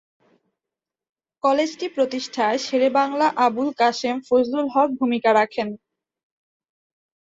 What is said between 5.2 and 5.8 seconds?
রাখেন।